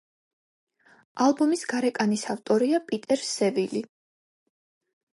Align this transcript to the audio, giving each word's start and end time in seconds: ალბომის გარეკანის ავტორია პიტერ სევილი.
ალბომის 1.25 1.67
გარეკანის 1.75 2.25
ავტორია 2.37 2.83
პიტერ 2.91 3.25
სევილი. 3.37 3.89